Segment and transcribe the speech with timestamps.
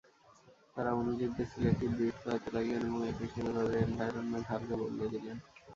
[0.75, 5.37] তারা অণুজীবদের selective breed করাতে লাগলেন এবং একই সাথে তাদের এনভায়রনমেন্ট হালকা বদলে দিলেন।